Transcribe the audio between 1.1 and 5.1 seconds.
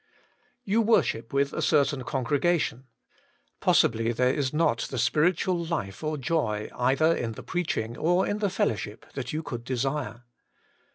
with a certain congregation. Possibly there is not the